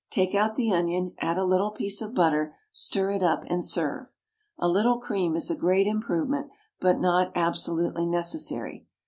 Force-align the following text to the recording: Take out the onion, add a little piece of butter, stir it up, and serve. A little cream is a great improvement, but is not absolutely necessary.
Take 0.09 0.33
out 0.33 0.55
the 0.55 0.73
onion, 0.73 1.13
add 1.19 1.37
a 1.37 1.43
little 1.45 1.69
piece 1.69 2.01
of 2.01 2.15
butter, 2.15 2.55
stir 2.71 3.11
it 3.11 3.21
up, 3.21 3.43
and 3.45 3.63
serve. 3.63 4.15
A 4.57 4.67
little 4.67 4.97
cream 4.97 5.35
is 5.35 5.51
a 5.51 5.55
great 5.55 5.85
improvement, 5.85 6.49
but 6.79 6.95
is 6.95 7.01
not 7.03 7.31
absolutely 7.35 8.07
necessary. 8.07 8.87